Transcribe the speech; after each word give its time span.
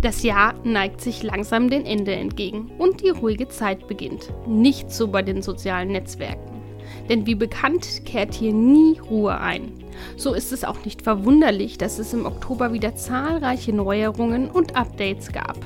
Das 0.00 0.22
Jahr 0.22 0.54
neigt 0.64 1.02
sich 1.02 1.22
langsam 1.22 1.68
dem 1.68 1.84
Ende 1.84 2.12
entgegen 2.12 2.70
und 2.78 3.02
die 3.02 3.10
ruhige 3.10 3.48
Zeit 3.48 3.86
beginnt. 3.86 4.32
Nicht 4.46 4.90
so 4.90 5.08
bei 5.08 5.20
den 5.20 5.42
sozialen 5.42 5.92
Netzwerken. 5.92 6.62
Denn 7.10 7.26
wie 7.26 7.34
bekannt 7.34 8.06
kehrt 8.06 8.32
hier 8.32 8.54
nie 8.54 8.98
Ruhe 8.98 9.38
ein. 9.38 9.72
So 10.16 10.32
ist 10.32 10.52
es 10.52 10.64
auch 10.64 10.86
nicht 10.86 11.02
verwunderlich, 11.02 11.76
dass 11.76 11.98
es 11.98 12.14
im 12.14 12.24
Oktober 12.24 12.72
wieder 12.72 12.96
zahlreiche 12.96 13.74
Neuerungen 13.74 14.50
und 14.50 14.74
Updates 14.74 15.32
gab. 15.32 15.58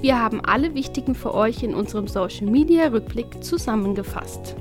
Wir 0.00 0.20
haben 0.20 0.40
alle 0.40 0.74
wichtigen 0.74 1.14
für 1.14 1.32
euch 1.32 1.62
in 1.62 1.74
unserem 1.74 2.08
Social 2.08 2.48
Media 2.48 2.88
Rückblick 2.88 3.44
zusammengefasst. 3.44 4.56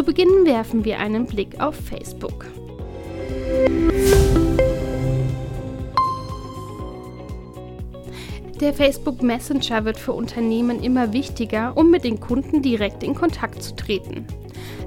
Zu 0.00 0.06
Beginn 0.06 0.46
werfen 0.46 0.86
wir 0.86 0.98
einen 0.98 1.26
Blick 1.26 1.60
auf 1.60 1.76
Facebook. 1.76 2.46
Der 8.58 8.72
Facebook 8.72 9.22
Messenger 9.22 9.84
wird 9.84 9.98
für 9.98 10.14
Unternehmen 10.14 10.82
immer 10.82 11.12
wichtiger, 11.12 11.76
um 11.76 11.90
mit 11.90 12.04
den 12.04 12.18
Kunden 12.18 12.62
direkt 12.62 13.02
in 13.02 13.14
Kontakt 13.14 13.62
zu 13.62 13.76
treten. 13.76 14.26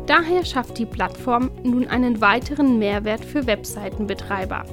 Daher 0.08 0.44
schafft 0.46 0.80
die 0.80 0.88
Plattform 0.88 1.52
nun 1.64 1.88
einen 1.88 2.20
weiteren 2.20 2.80
Mehrwert 2.80 3.24
für 3.24 3.46
Webseitenbetreiber. 3.46 4.66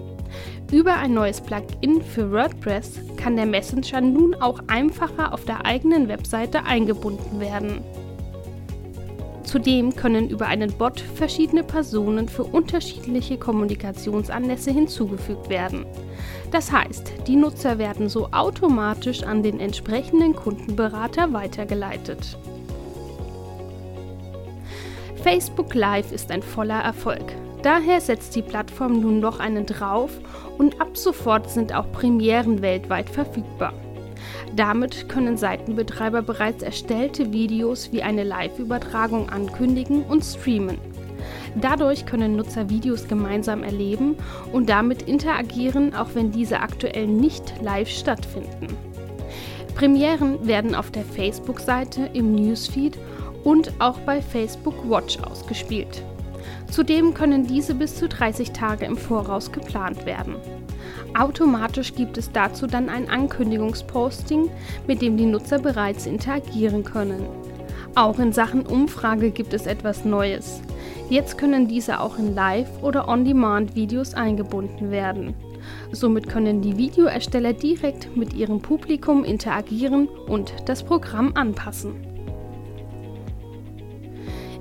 Über 0.73 0.95
ein 0.95 1.13
neues 1.13 1.43
Plugin 1.43 2.01
für 2.01 2.33
WordPress 2.33 2.93
kann 3.19 3.37
der 3.37 3.45
Messenger 3.45 4.01
nun 4.01 4.35
auch 4.37 4.63
einfacher 4.69 5.35
auf 5.35 5.45
der 5.45 5.67
eigenen 5.67 6.09
Webseite 6.09 6.65
eingebunden 6.65 7.41
werden. 7.41 7.85
Zudem 9.51 9.97
können 9.97 10.31
über 10.31 10.47
einen 10.47 10.73
Bot 10.73 11.01
verschiedene 11.01 11.65
Personen 11.65 12.29
für 12.29 12.45
unterschiedliche 12.45 13.37
Kommunikationsanlässe 13.37 14.71
hinzugefügt 14.71 15.49
werden. 15.49 15.87
Das 16.53 16.71
heißt, 16.71 17.15
die 17.27 17.35
Nutzer 17.35 17.77
werden 17.77 18.09
so 18.09 18.29
automatisch 18.31 19.25
an 19.25 19.43
den 19.43 19.59
entsprechenden 19.59 20.37
Kundenberater 20.37 21.33
weitergeleitet. 21.33 22.39
Facebook 25.25 25.75
Live 25.75 26.13
ist 26.13 26.31
ein 26.31 26.45
voller 26.45 26.81
Erfolg. 26.81 27.33
Daher 27.65 28.01
setzt 28.01 28.37
die 28.37 28.43
Plattform 28.43 29.01
nun 29.01 29.19
noch 29.19 29.41
einen 29.41 29.67
drauf 29.67 30.13
und 30.59 30.81
ab 30.81 30.97
sofort 30.97 31.51
sind 31.51 31.75
auch 31.75 31.91
Premieren 31.91 32.63
weltweit 32.63 33.11
verfügbar. 33.11 33.73
Damit 34.57 35.09
können 35.09 35.37
Seitenbetreiber 35.37 36.23
bereits 36.23 36.63
erstellte 36.63 37.33
Videos 37.33 37.93
wie 37.93 38.03
eine 38.03 38.25
Live-Übertragung 38.25 39.29
ankündigen 39.29 40.03
und 40.03 40.25
streamen. 40.25 40.79
Dadurch 41.61 42.07
können 42.07 42.37
Nutzer 42.37 42.69
Videos 42.69 43.07
gemeinsam 43.09 43.63
erleben 43.63 44.17
und 44.53 44.69
damit 44.69 45.03
interagieren, 45.03 45.95
auch 45.95 46.09
wenn 46.15 46.33
diese 46.33 46.61
aktuell 46.61 47.07
nicht 47.07 47.55
live 47.63 47.89
stattfinden. 47.89 48.69
Premieren 49.75 50.47
werden 50.47 50.75
auf 50.75 50.91
der 50.91 51.05
Facebook-Seite, 51.05 52.11
im 52.13 52.35
Newsfeed 52.35 52.99
und 53.45 53.73
auch 53.81 53.99
bei 54.01 54.21
Facebook 54.21 54.89
Watch 54.89 55.19
ausgespielt. 55.21 56.03
Zudem 56.71 57.15
können 57.15 57.47
diese 57.47 57.75
bis 57.75 57.97
zu 57.97 58.09
30 58.09 58.53
Tage 58.53 58.85
im 58.85 58.97
Voraus 58.97 59.51
geplant 59.51 60.07
werden. 60.07 60.37
Automatisch 61.21 61.95
gibt 61.95 62.17
es 62.17 62.33
dazu 62.33 62.67
dann 62.67 62.89
ein 62.89 63.11
Ankündigungsposting, 63.11 64.49
mit 64.87 65.03
dem 65.03 65.19
die 65.19 65.27
Nutzer 65.27 65.59
bereits 65.59 66.07
interagieren 66.07 66.83
können. 66.83 67.27
Auch 67.95 68.19
in 68.19 68.33
Sachen 68.33 68.65
Umfrage 68.65 69.31
gibt 69.31 69.53
es 69.53 69.67
etwas 69.67 70.07
Neues. 70.07 70.63
Jetzt 71.11 71.37
können 71.37 71.69
diese 71.69 72.01
auch 72.01 72.19
in 72.19 72.35
Live- 72.35 72.83
oder 72.83 73.07
On-Demand-Videos 73.07 74.15
eingebunden 74.15 74.91
werden. 74.91 75.35
Somit 75.93 76.27
können 76.27 76.63
die 76.63 76.79
Videoersteller 76.79 77.53
direkt 77.53 78.17
mit 78.17 78.33
ihrem 78.33 78.63
Publikum 78.63 79.23
interagieren 79.23 80.09
und 80.27 80.55
das 80.65 80.83
Programm 80.83 81.33
anpassen. 81.35 81.97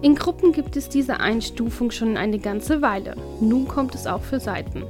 In 0.02 0.16
Gruppen 0.16 0.54
gibt 0.54 0.78
es 0.78 0.88
diese 0.88 1.20
Einstufung 1.20 1.92
schon 1.92 2.16
eine 2.16 2.40
ganze 2.40 2.82
Weile. 2.82 3.16
Nun 3.42 3.68
kommt 3.68 3.96
es 3.96 4.08
auch 4.08 4.22
für 4.22 4.40
Seiten. 4.40 4.84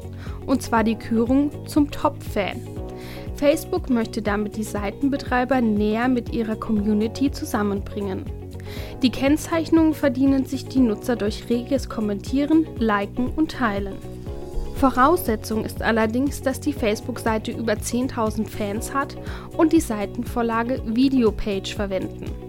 Und 0.46 0.62
zwar 0.62 0.84
die 0.84 0.97
Kürung 0.97 1.50
zum 1.66 1.90
Top-Fan. 1.90 2.62
Facebook 3.36 3.90
möchte 3.90 4.22
damit 4.22 4.56
die 4.56 4.64
Seitenbetreiber 4.64 5.62
näher 5.62 6.09
mit 6.09 6.31
ihrer 6.31 6.56
Community 6.56 7.31
zusammenbringen. 7.31 8.24
Die 9.02 9.09
Kennzeichnungen 9.09 9.96
verdienen 9.96 10.46
sich 10.46 10.68
die 10.68 10.80
Nutzer 10.80 11.16
durch 11.16 11.50
reges 11.50 11.90
Kommentieren, 11.90 12.68
Liken 12.78 13.30
und 13.30 13.52
Teilen. 13.52 13.96
Voraussetzung 14.75 15.66
ist 15.66 15.81
allerdings, 15.81 16.44
dass 16.44 16.59
die 16.59 16.74
Facebook-Seite 16.74 17.52
über 17.52 17.74
10.000 17.74 18.48
Fans 18.48 18.94
hat 18.94 19.18
und 19.58 19.74
die 19.74 19.81
Seitenvorlage 19.81 20.84
Videopage 20.86 21.74
verwenden. 21.75 22.49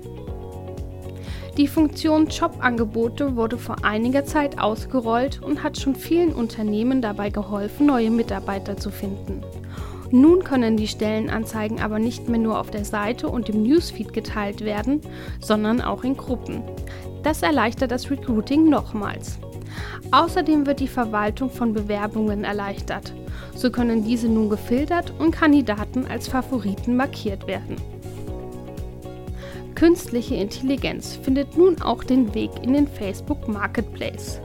Die 1.61 1.69
Funktion 1.69 2.29
Jobangebote 2.29 3.37
wurde 3.37 3.59
vor 3.59 3.85
einiger 3.85 4.25
Zeit 4.25 4.59
ausgerollt 4.59 5.43
und 5.43 5.63
hat 5.63 5.79
schon 5.79 5.95
vielen 5.95 6.33
Unternehmen 6.33 7.03
dabei 7.03 7.29
geholfen, 7.29 7.85
neue 7.85 8.11
Mitarbeiter 8.11 8.79
zu 8.79 8.91
finden. 8.91 9.43
Nun 10.11 10.43
können 10.43 10.79
die 10.79 10.89
Stellenanzeigen 10.89 11.79
aber 11.79 11.99
nicht 11.99 12.31
mehr 12.31 12.41
nur 12.41 12.59
auf 12.59 12.71
der 12.71 12.87
Seite 12.87 13.29
und 13.29 13.51
im 13.51 13.63
Newsfeed 13.63 14.15
geteilt 14.15 14.65
werden, 14.65 15.03
sondern 15.39 15.83
auch 15.83 16.03
in 16.03 16.17
Gruppen. 16.17 16.63
Das 17.25 17.43
erleichtert 17.43 17.91
das 17.91 18.11
Recruiting 18.11 18.71
nochmals. 18.71 19.39
Außerdem 20.13 20.65
wird 20.65 20.81
die 20.81 20.89
Verwaltung 20.89 21.51
von 21.51 21.75
Bewerbungen 21.75 22.43
erleichtert. 22.43 23.13
So 23.55 23.71
können 23.71 24.03
diese 24.03 24.31
nun 24.31 24.49
gefiltert 24.49 25.13
und 25.19 25.33
Kandidaten 25.33 26.07
als 26.07 26.27
Favoriten 26.27 26.97
markiert 26.97 27.47
werden. 27.47 27.77
Künstliche 29.81 30.35
Intelligenz 30.35 31.17
findet 31.23 31.57
nun 31.57 31.81
auch 31.81 32.05
den 32.05 32.35
Weg 32.35 32.51
in 32.63 32.75
den 32.75 32.87
Facebook 32.87 33.49
Marketplace. 33.49 34.39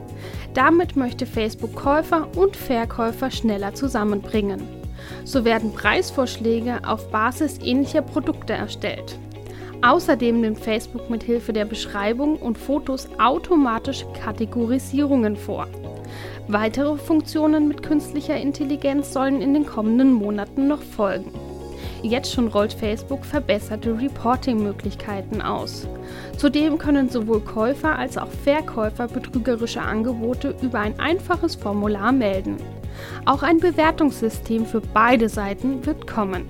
Damit 0.54 0.96
möchte 0.96 1.26
Facebook 1.26 1.74
Käufer 1.74 2.26
und 2.36 2.56
Verkäufer 2.56 3.30
schneller 3.30 3.74
zusammenbringen. 3.74 4.62
So 5.26 5.44
werden 5.44 5.74
Preisvorschläge 5.74 6.80
auf 6.86 7.10
Basis 7.10 7.58
ähnlicher 7.62 8.00
Produkte 8.00 8.54
erstellt. 8.54 9.18
Außerdem 9.82 10.40
nimmt 10.40 10.58
Facebook 10.58 11.10
mit 11.10 11.22
Hilfe 11.22 11.52
der 11.52 11.66
Beschreibung 11.66 12.36
und 12.36 12.56
Fotos 12.56 13.06
automatisch 13.18 14.06
Kategorisierungen 14.18 15.36
vor. 15.36 15.66
Weitere 16.48 16.96
Funktionen 16.96 17.68
mit 17.68 17.82
künstlicher 17.82 18.38
Intelligenz 18.38 19.12
sollen 19.12 19.42
in 19.42 19.52
den 19.52 19.66
kommenden 19.66 20.14
Monaten 20.14 20.66
noch 20.66 20.80
folgen. 20.80 21.30
Jetzt 22.02 22.32
schon 22.32 22.48
rollt 22.48 22.72
Facebook 22.72 23.24
verbesserte 23.24 23.98
Reporting-Möglichkeiten 23.98 25.42
aus. 25.42 25.86
Zudem 26.36 26.78
können 26.78 27.08
sowohl 27.08 27.40
Käufer 27.40 27.98
als 27.98 28.18
auch 28.18 28.30
Verkäufer 28.44 29.08
betrügerische 29.08 29.82
Angebote 29.82 30.54
über 30.62 30.80
ein 30.80 30.98
einfaches 31.00 31.54
Formular 31.54 32.12
melden. 32.12 32.56
Auch 33.24 33.42
ein 33.42 33.58
Bewertungssystem 33.58 34.66
für 34.66 34.80
beide 34.80 35.28
Seiten 35.28 35.84
wird 35.84 36.06
kommen. 36.06 36.48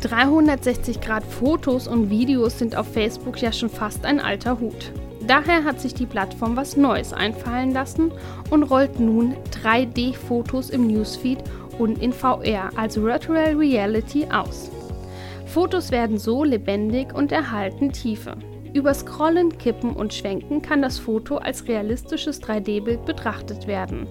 360 0.00 1.00
Grad 1.00 1.24
Fotos 1.24 1.88
und 1.88 2.08
Videos 2.08 2.58
sind 2.58 2.76
auf 2.76 2.92
Facebook 2.92 3.42
ja 3.42 3.52
schon 3.52 3.68
fast 3.68 4.04
ein 4.04 4.20
alter 4.20 4.60
Hut. 4.60 4.92
Daher 5.26 5.64
hat 5.64 5.80
sich 5.80 5.92
die 5.92 6.06
Plattform 6.06 6.56
was 6.56 6.76
Neues 6.76 7.12
einfallen 7.12 7.72
lassen 7.72 8.12
und 8.50 8.62
rollt 8.62 9.00
nun 9.00 9.34
3D-Fotos 9.62 10.70
im 10.70 10.86
Newsfeed 10.86 11.38
und 11.78 12.02
in 12.02 12.12
VR, 12.12 12.70
also 12.76 13.02
Virtual 13.02 13.56
Reality, 13.56 14.26
aus. 14.32 14.70
Fotos 15.46 15.90
werden 15.90 16.18
so 16.18 16.44
lebendig 16.44 17.14
und 17.14 17.32
erhalten 17.32 17.92
Tiefe. 17.92 18.36
Über 18.74 18.92
Scrollen, 18.92 19.56
Kippen 19.56 19.92
und 19.94 20.12
Schwenken 20.12 20.60
kann 20.60 20.82
das 20.82 20.98
Foto 20.98 21.38
als 21.38 21.66
realistisches 21.66 22.42
3D-Bild 22.42 23.04
betrachtet 23.06 23.66
werden. 23.66 24.06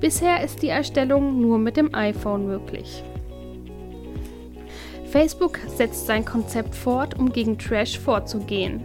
Bisher 0.00 0.42
ist 0.42 0.62
die 0.62 0.68
Erstellung 0.68 1.40
nur 1.40 1.58
mit 1.58 1.76
dem 1.76 1.94
iPhone 1.94 2.46
möglich. 2.46 3.04
Facebook 5.14 5.60
setzt 5.68 6.06
sein 6.06 6.24
Konzept 6.24 6.74
fort, 6.74 7.16
um 7.16 7.30
gegen 7.30 7.56
Trash 7.56 8.00
vorzugehen. 8.00 8.82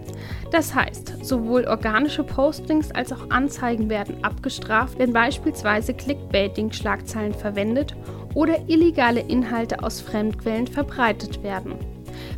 Das 0.52 0.76
heißt, 0.76 1.26
sowohl 1.26 1.66
organische 1.66 2.24
Postings 2.24 2.92
als 2.92 3.12
auch 3.12 3.32
Anzeigen 3.32 3.90
werden 3.90 4.24
abgestraft, 4.24 5.00
wenn 5.00 5.12
beispielsweise 5.12 5.96
Clickbaiting-Schlagzeilen 5.96 7.34
verwendet 7.34 7.96
oder 8.40 8.70
illegale 8.70 9.20
Inhalte 9.20 9.84
aus 9.84 10.00
Fremdquellen 10.00 10.66
verbreitet 10.66 11.44
werden. 11.44 11.74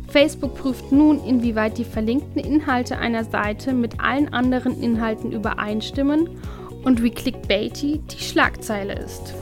Facebook 0.08 0.56
prüft 0.56 0.90
nun, 0.90 1.24
inwieweit 1.24 1.78
die 1.78 1.84
verlinkten 1.84 2.42
Inhalte 2.42 2.98
einer 2.98 3.22
Seite 3.22 3.72
mit 3.72 4.00
allen 4.00 4.34
anderen 4.34 4.82
Inhalten 4.82 5.30
übereinstimmen 5.30 6.28
und 6.82 7.04
wie 7.04 7.10
clickbaity 7.10 8.00
die 8.10 8.20
Schlagzeile 8.20 8.94
ist. 8.94 9.32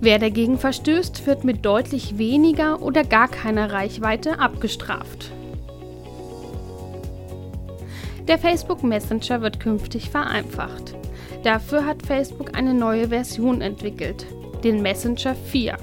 Wer 0.00 0.18
dagegen 0.18 0.58
verstößt, 0.58 1.28
wird 1.28 1.44
mit 1.44 1.64
deutlich 1.64 2.18
weniger 2.18 2.82
oder 2.82 3.04
gar 3.04 3.28
keiner 3.28 3.72
Reichweite 3.72 4.40
abgestraft. 4.40 5.30
Der 8.26 8.38
Facebook 8.38 8.82
Messenger 8.82 9.42
wird 9.42 9.60
künftig 9.60 10.10
vereinfacht. 10.10 10.96
Dafür 11.44 11.86
hat 11.86 12.04
Facebook 12.04 12.58
eine 12.58 12.74
neue 12.74 13.10
Version 13.10 13.60
entwickelt, 13.60 14.26
den 14.64 14.82
Messenger 14.82 15.34
4. 15.34 15.76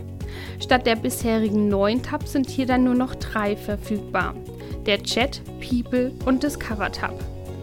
Statt 0.59 0.85
der 0.85 0.95
bisherigen 0.95 1.69
neun 1.69 2.01
Tabs 2.01 2.33
sind 2.33 2.49
hier 2.49 2.65
dann 2.65 2.83
nur 2.83 2.95
noch 2.95 3.15
drei 3.15 3.55
verfügbar. 3.55 4.33
Der 4.85 5.01
Chat, 5.03 5.41
People 5.59 6.11
und 6.25 6.43
Discover 6.43 6.91
Tab. 6.91 7.13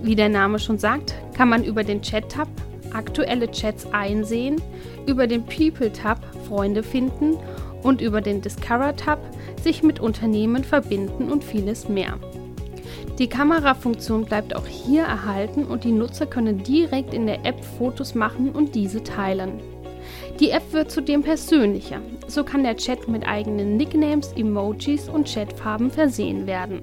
Wie 0.03 0.15
der 0.15 0.29
Name 0.29 0.59
schon 0.59 0.79
sagt, 0.79 1.15
kann 1.35 1.49
man 1.49 1.65
über 1.65 1.85
den 1.85 2.03
Chat 2.03 2.31
Tab 2.31 2.49
aktuelle 2.93 3.51
Chats 3.51 3.87
einsehen, 3.93 4.61
über 5.07 5.27
den 5.27 5.45
People 5.45 5.93
Tab 5.93 6.21
Freunde 6.49 6.83
finden 6.83 7.37
und 7.83 8.01
über 8.01 8.21
den 8.21 8.41
Discover 8.41 8.97
Tab 8.97 9.21
sich 9.63 9.83
mit 9.83 10.01
Unternehmen 10.01 10.65
verbinden 10.65 11.31
und 11.31 11.45
vieles 11.45 11.89
mehr. 11.89 12.19
Die 13.19 13.29
Kamerafunktion 13.29 14.27
bleibt 14.27 14.55
auch 14.55 14.67
hier 14.67 15.05
erhalten 15.05 15.65
und 15.65 15.85
die 15.85 15.93
Nutzer 15.93 16.27
können 16.27 16.63
direkt 16.63 17.15
in 17.15 17.27
der 17.27 17.47
App 17.47 17.65
Fotos 17.65 18.15
machen 18.15 18.51
und 18.51 18.75
diese 18.75 19.03
teilen. 19.03 19.61
Die 20.41 20.51
App 20.51 20.73
wird 20.73 20.91
zudem 20.91 21.23
persönlicher. 21.23 22.01
So 22.27 22.45
kann 22.45 22.63
der 22.63 22.77
Chat 22.77 23.09
mit 23.09 23.27
eigenen 23.27 23.77
Nicknames, 23.77 24.33
Emojis 24.37 25.09
und 25.09 25.33
Chatfarben 25.33 25.91
versehen 25.91 26.47
werden. 26.47 26.81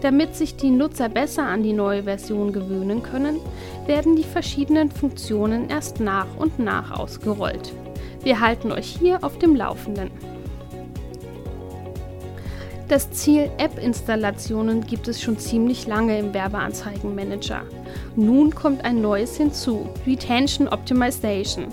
Damit 0.00 0.34
sich 0.34 0.56
die 0.56 0.70
Nutzer 0.70 1.08
besser 1.08 1.44
an 1.44 1.62
die 1.62 1.72
neue 1.72 2.02
Version 2.02 2.52
gewöhnen 2.52 3.02
können, 3.02 3.40
werden 3.86 4.16
die 4.16 4.24
verschiedenen 4.24 4.90
Funktionen 4.90 5.70
erst 5.70 6.00
nach 6.00 6.26
und 6.36 6.58
nach 6.58 6.98
ausgerollt. 6.98 7.72
Wir 8.22 8.40
halten 8.40 8.72
euch 8.72 8.96
hier 8.98 9.22
auf 9.22 9.38
dem 9.38 9.56
Laufenden. 9.56 10.10
Das 12.88 13.10
Ziel 13.12 13.50
App-Installationen 13.56 14.86
gibt 14.86 15.08
es 15.08 15.22
schon 15.22 15.38
ziemlich 15.38 15.86
lange 15.86 16.18
im 16.18 16.34
Werbeanzeigenmanager. 16.34 17.62
Nun 18.14 18.54
kommt 18.54 18.84
ein 18.84 19.00
neues 19.00 19.38
hinzu, 19.38 19.88
Retention 20.06 20.68
Optimization. 20.68 21.68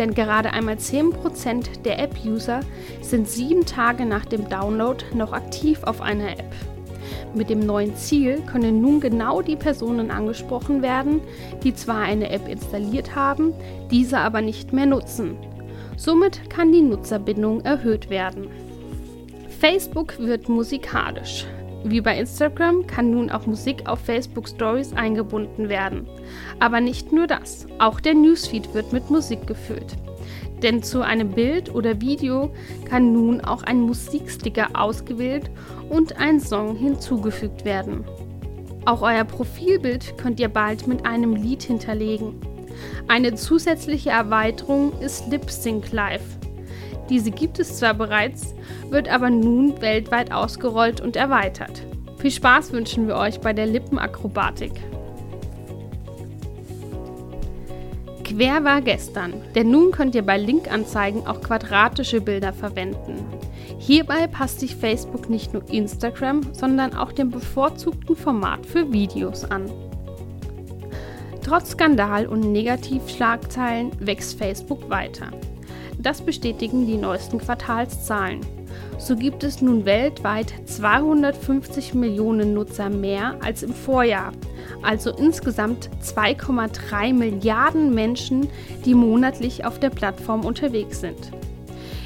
Denn 0.00 0.14
gerade 0.14 0.54
einmal 0.54 0.76
10% 0.76 1.82
der 1.84 1.98
App-User 1.98 2.60
sind 3.02 3.28
sieben 3.28 3.66
Tage 3.66 4.06
nach 4.06 4.24
dem 4.24 4.48
Download 4.48 5.04
noch 5.14 5.34
aktiv 5.34 5.84
auf 5.84 6.00
einer 6.00 6.30
App. 6.30 6.54
Mit 7.34 7.50
dem 7.50 7.60
neuen 7.60 7.94
Ziel 7.96 8.40
können 8.50 8.80
nun 8.80 9.00
genau 9.00 9.42
die 9.42 9.56
Personen 9.56 10.10
angesprochen 10.10 10.80
werden, 10.80 11.20
die 11.62 11.74
zwar 11.74 12.00
eine 12.00 12.30
App 12.30 12.48
installiert 12.48 13.14
haben, 13.14 13.52
diese 13.90 14.16
aber 14.16 14.40
nicht 14.40 14.72
mehr 14.72 14.86
nutzen. 14.86 15.36
Somit 15.98 16.48
kann 16.48 16.72
die 16.72 16.80
Nutzerbindung 16.80 17.60
erhöht 17.60 18.08
werden. 18.08 18.48
Facebook 19.60 20.18
wird 20.18 20.48
musikalisch. 20.48 21.44
Wie 21.82 22.00
bei 22.00 22.18
Instagram 22.18 22.86
kann 22.86 23.10
nun 23.10 23.30
auch 23.30 23.46
Musik 23.46 23.88
auf 23.88 24.00
Facebook 24.00 24.48
Stories 24.48 24.92
eingebunden 24.92 25.68
werden. 25.68 26.06
Aber 26.58 26.80
nicht 26.80 27.10
nur 27.12 27.26
das, 27.26 27.66
auch 27.78 28.00
der 28.00 28.14
Newsfeed 28.14 28.74
wird 28.74 28.92
mit 28.92 29.10
Musik 29.10 29.46
gefüllt. 29.46 29.96
Denn 30.62 30.82
zu 30.82 31.00
einem 31.00 31.30
Bild 31.30 31.74
oder 31.74 32.00
Video 32.00 32.50
kann 32.84 33.12
nun 33.12 33.40
auch 33.40 33.62
ein 33.62 33.80
Musiksticker 33.80 34.68
ausgewählt 34.74 35.50
und 35.88 36.18
ein 36.18 36.38
Song 36.38 36.76
hinzugefügt 36.76 37.64
werden. 37.64 38.04
Auch 38.84 39.00
euer 39.02 39.24
Profilbild 39.24 40.18
könnt 40.18 40.38
ihr 40.38 40.48
bald 40.48 40.86
mit 40.86 41.06
einem 41.06 41.34
Lied 41.34 41.62
hinterlegen. 41.62 42.34
Eine 43.08 43.34
zusätzliche 43.34 44.10
Erweiterung 44.10 44.92
ist 45.00 45.28
Lip 45.28 45.50
Sync 45.50 45.92
Live. 45.92 46.22
Diese 47.10 47.32
gibt 47.32 47.58
es 47.58 47.76
zwar 47.76 47.94
bereits, 47.94 48.54
wird 48.88 49.08
aber 49.08 49.28
nun 49.30 49.80
weltweit 49.82 50.32
ausgerollt 50.32 51.00
und 51.00 51.16
erweitert. 51.16 51.82
Viel 52.18 52.30
Spaß 52.30 52.72
wünschen 52.72 53.08
wir 53.08 53.16
euch 53.16 53.40
bei 53.40 53.52
der 53.52 53.66
Lippenakrobatik. 53.66 54.72
Quer 58.22 58.62
war 58.62 58.80
gestern, 58.80 59.34
denn 59.56 59.72
nun 59.72 59.90
könnt 59.90 60.14
ihr 60.14 60.22
bei 60.22 60.38
Linkanzeigen 60.38 61.26
auch 61.26 61.40
quadratische 61.40 62.20
Bilder 62.20 62.52
verwenden. 62.52 63.26
Hierbei 63.80 64.28
passt 64.28 64.60
sich 64.60 64.76
Facebook 64.76 65.28
nicht 65.28 65.52
nur 65.52 65.68
Instagram, 65.68 66.42
sondern 66.52 66.94
auch 66.94 67.10
dem 67.10 67.30
bevorzugten 67.30 68.14
Format 68.14 68.64
für 68.66 68.92
Videos 68.92 69.44
an. 69.44 69.68
Trotz 71.42 71.70
Skandal 71.70 72.26
und 72.26 72.52
Negativschlagzeilen 72.52 73.90
wächst 73.98 74.38
Facebook 74.38 74.88
weiter. 74.88 75.30
Das 76.02 76.22
bestätigen 76.22 76.86
die 76.86 76.96
neuesten 76.96 77.38
Quartalszahlen. 77.38 78.40
So 78.96 79.16
gibt 79.16 79.44
es 79.44 79.60
nun 79.60 79.84
weltweit 79.84 80.54
250 80.64 81.92
Millionen 81.92 82.54
Nutzer 82.54 82.88
mehr 82.88 83.34
als 83.42 83.62
im 83.62 83.74
Vorjahr, 83.74 84.32
also 84.82 85.10
insgesamt 85.10 85.90
2,3 86.02 87.12
Milliarden 87.12 87.94
Menschen, 87.94 88.48
die 88.86 88.94
monatlich 88.94 89.66
auf 89.66 89.78
der 89.78 89.90
Plattform 89.90 90.46
unterwegs 90.46 91.00
sind. 91.00 91.32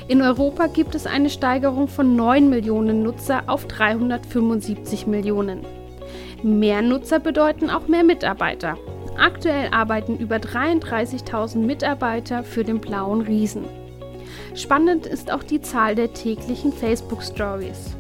In 0.09 0.23
Europa 0.23 0.67
gibt 0.67 0.97
es 0.97 1.07
eine 1.07 1.31
Steigerung 1.31 1.87
von 1.87 2.17
9 2.17 2.51
Millionen 2.51 3.05
Nutzer 3.05 3.45
auf 3.47 3.67
375 3.67 5.07
Millionen. 5.07 5.61
Mehr 6.43 6.83
Nutzer 6.83 7.21
bedeuten 7.21 7.71
auch 7.71 7.87
mehr 7.87 8.03
Mitarbeiter. 8.03 8.77
Aktuell 9.17 9.69
arbeiten 9.71 10.19
über 10.19 10.37
33.000 10.37 11.59
Mitarbeiter 11.59 12.43
für 12.43 12.65
den 12.65 12.81
blauen 12.81 13.21
Riesen. 13.21 13.65
Spannend 14.55 15.07
ist 15.07 15.33
auch 15.33 15.43
die 15.43 15.61
Zahl 15.61 15.95
der 15.95 16.13
täglichen 16.13 16.73
Facebook 16.73 17.23
Stories. 17.23 17.97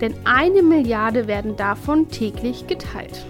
Denn 0.00 0.14
eine 0.24 0.62
Milliarde 0.62 1.26
werden 1.26 1.56
davon 1.56 2.08
täglich 2.08 2.66
geteilt. 2.66 3.24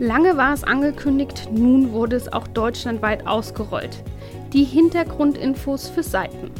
Lange 0.00 0.36
war 0.36 0.52
es 0.52 0.64
angekündigt, 0.64 1.48
nun 1.52 1.92
wurde 1.92 2.16
es 2.16 2.32
auch 2.32 2.48
deutschlandweit 2.48 3.26
ausgerollt. 3.26 4.02
Die 4.52 4.64
Hintergrundinfos 4.64 5.88
für 5.88 6.02
Seiten. 6.02 6.50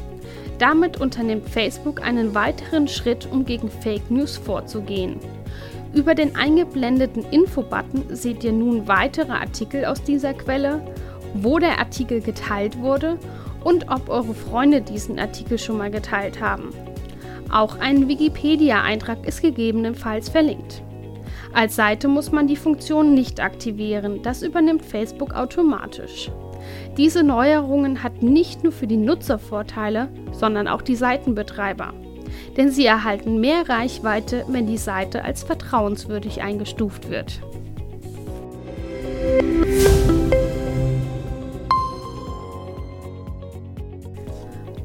Damit 0.59 1.01
unternimmt 1.01 1.49
Facebook 1.49 2.01
einen 2.01 2.35
weiteren 2.35 2.87
Schritt, 2.87 3.29
um 3.31 3.45
gegen 3.45 3.69
Fake 3.69 4.09
News 4.09 4.37
vorzugehen. 4.37 5.19
Über 5.93 6.15
den 6.15 6.37
eingeblendeten 6.37 7.25
Info-Button 7.31 8.05
seht 8.11 8.45
ihr 8.45 8.53
nun 8.53 8.87
weitere 8.87 9.33
Artikel 9.33 9.85
aus 9.85 10.03
dieser 10.03 10.35
Quelle, 10.35 10.81
wo 11.35 11.59
der 11.59 11.79
Artikel 11.79 12.21
geteilt 12.21 12.79
wurde 12.81 13.19
und 13.65 13.89
ob 13.89 14.09
eure 14.09 14.35
Freunde 14.35 14.81
diesen 14.81 15.19
Artikel 15.19 15.59
schon 15.59 15.79
mal 15.79 15.91
geteilt 15.91 16.41
haben. 16.41 16.71
Auch 17.51 17.79
ein 17.79 18.09
Wikipedia-Eintrag 18.09 19.27
ist 19.27 19.43
gegebenenfalls 19.43 20.29
verlinkt. 20.29 20.83
Als 21.53 21.77
Seite 21.77 22.09
muss 22.09 22.33
man 22.33 22.49
die 22.49 22.57
Funktion 22.57 23.15
nicht 23.15 23.41
aktivieren, 23.41 24.23
das 24.23 24.43
übernimmt 24.43 24.85
Facebook 24.85 25.35
automatisch. 25.35 26.31
Diese 26.97 27.23
Neuerungen 27.23 28.03
hat 28.03 28.23
nicht 28.23 28.65
nur 28.65 28.73
für 28.73 28.87
die 28.87 28.97
Nutzer 28.97 29.39
Vorteile, 29.39 30.09
sondern 30.33 30.67
auch 30.67 30.83
die 30.83 30.97
Seitenbetreiber. 30.97 31.93
Denn 32.57 32.71
sie 32.71 32.87
erhalten 32.87 33.41
mehr 33.41 33.69
Reichweite, 33.69 34.45
wenn 34.49 34.67
die 34.67 34.79
Seite 34.79 35.25
als 35.25 35.43
vertrauenswürdig 35.43 36.43
eingestuft 36.43 37.11
wird. 37.11 37.41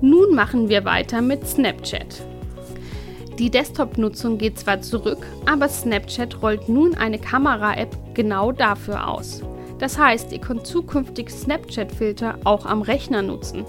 Nun 0.01 0.33
machen 0.33 0.69
wir 0.69 0.85
weiter 0.85 1.21
mit 1.21 1.45
Snapchat. 1.45 2.23
Die 3.37 3.49
Desktop-Nutzung 3.49 4.37
geht 4.37 4.57
zwar 4.57 4.81
zurück, 4.81 5.25
aber 5.45 5.67
Snapchat 5.67 6.41
rollt 6.41 6.69
nun 6.69 6.95
eine 6.95 7.19
Kamera-App 7.19 7.95
genau 8.13 8.53
dafür 8.53 9.09
aus. 9.09 9.41
Das 9.77 9.97
heißt, 9.97 10.31
ihr 10.31 10.39
könnt 10.39 10.65
zukünftig 10.65 11.29
Snapchat-Filter 11.29 12.39
auch 12.45 12.65
am 12.65 12.81
Rechner 12.81 13.21
nutzen. 13.21 13.65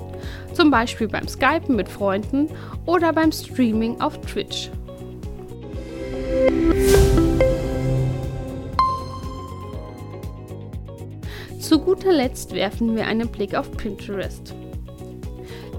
Zum 0.52 0.70
Beispiel 0.70 1.08
beim 1.08 1.26
Skypen 1.26 1.74
mit 1.74 1.88
Freunden 1.88 2.48
oder 2.86 3.12
beim 3.12 3.32
Streaming 3.32 4.00
auf 4.00 4.20
Twitch. 4.20 4.70
Zu 11.58 11.78
guter 11.80 12.12
Letzt 12.12 12.54
werfen 12.54 12.94
wir 12.94 13.06
einen 13.06 13.28
Blick 13.28 13.54
auf 13.56 13.70
Pinterest. 13.72 14.54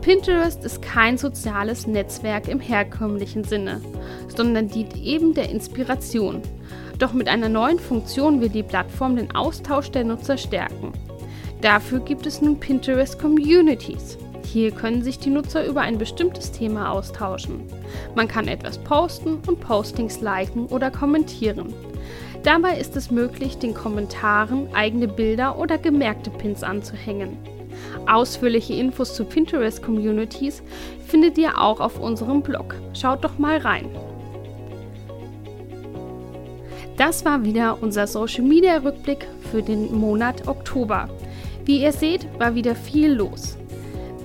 Pinterest 0.02 0.64
ist 0.66 0.82
kein 0.82 1.20
soziales 1.20 1.86
Netzwerk 1.86 2.48
im 2.48 2.60
herkömmlichen 2.60 3.44
Sinne, 3.44 3.82
sondern 4.36 4.68
dient 4.68 4.98
eben 4.98 5.36
der 5.36 5.50
Inspiration. 5.50 6.42
Doch 6.98 7.14
mit 7.14 7.28
einer 7.28 7.50
neuen 7.50 7.78
Funktion 7.78 8.42
will 8.42 8.50
die 8.50 8.64
Plattform 8.64 9.16
den 9.16 9.36
Austausch 9.36 9.92
der 9.92 10.04
Nutzer 10.04 10.38
stärken. 10.38 10.92
Dafür 11.62 12.00
gibt 12.00 12.26
es 12.26 12.42
nun 12.42 12.60
Pinterest 12.60 13.20
Communities. 13.20 14.18
Hier 14.44 14.72
können 14.72 15.04
sich 15.04 15.20
die 15.20 15.30
Nutzer 15.30 15.66
über 15.68 15.82
ein 15.82 16.00
bestimmtes 16.00 16.52
Thema 16.52 16.92
austauschen. 16.92 17.62
Man 18.16 18.28
kann 18.28 18.48
etwas 18.48 18.80
posten 18.80 19.38
und 19.48 19.60
Postings 19.60 20.20
liken 20.20 20.66
oder 20.66 20.90
kommentieren. 20.90 21.76
Dabei 22.44 22.78
ist 22.80 22.98
es 22.98 23.12
möglich, 23.12 23.60
den 23.60 23.76
Kommentaren 23.76 24.74
eigene 24.74 25.08
Bilder 25.08 25.60
oder 25.60 25.78
gemerkte 25.78 26.32
Pins 26.32 26.64
anzuhängen. 26.64 27.38
Ausführliche 28.08 28.74
Infos 28.74 29.14
zu 29.16 29.26
Pinterest 29.26 29.82
Communities 29.82 30.64
findet 31.08 31.38
ihr 31.38 31.62
auch 31.62 31.80
auf 31.80 32.00
unserem 32.00 32.42
Blog. 32.42 32.76
Schaut 32.94 33.24
doch 33.24 33.38
mal 33.38 33.58
rein. 33.58 33.90
Das 36.98 37.26
war 37.26 37.44
wieder 37.44 37.78
unser 37.82 38.06
Social 38.06 38.44
Media 38.44 38.78
Rückblick 38.78 39.28
für 39.52 39.64
den 39.64 39.96
Monat 39.96 40.48
Oktober. 40.48 41.10
Wie 41.66 41.82
ihr 41.82 41.94
seht, 41.94 42.28
war 42.40 42.56
wieder 42.56 42.76
viel 42.76 43.12
los. 43.14 43.58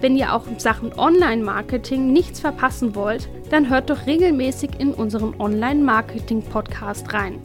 Wenn 0.00 0.16
ihr 0.16 0.34
auch 0.34 0.46
in 0.46 0.58
Sachen 0.58 0.92
Online-Marketing 0.92 2.12
nichts 2.12 2.40
verpassen 2.40 2.94
wollt, 2.94 3.28
dann 3.50 3.70
hört 3.70 3.88
doch 3.88 4.06
regelmäßig 4.06 4.70
in 4.78 4.92
unseren 4.92 5.34
Online-Marketing-Podcast 5.40 7.12
rein. 7.14 7.38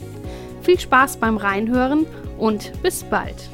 Viel 0.61 0.79
Spaß 0.79 1.17
beim 1.17 1.37
Reinhören 1.37 2.05
und 2.37 2.71
bis 2.83 3.03
bald! 3.03 3.49